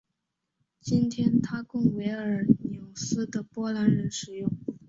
[0.79, 4.49] 今天它供维尔纽斯的波兰人使用。